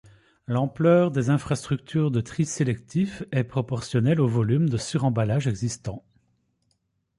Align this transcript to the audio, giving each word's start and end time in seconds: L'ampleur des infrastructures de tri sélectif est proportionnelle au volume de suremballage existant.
L'ampleur 0.47 1.11
des 1.11 1.29
infrastructures 1.29 2.09
de 2.09 2.21
tri 2.21 2.43
sélectif 2.43 3.23
est 3.31 3.43
proportionnelle 3.43 4.19
au 4.19 4.27
volume 4.27 4.67
de 4.67 4.77
suremballage 4.77 5.45
existant. 5.47 6.03